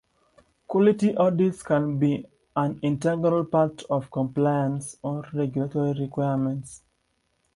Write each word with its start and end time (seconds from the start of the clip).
Quality 0.67 1.15
audits 1.15 1.61
can 1.61 1.99
be 1.99 2.25
an 2.55 2.79
integral 2.81 3.45
part 3.45 3.83
of 3.83 4.09
compliance 4.09 4.97
or 5.03 5.23
regulatory 5.31 5.93
requirements. 5.93 6.81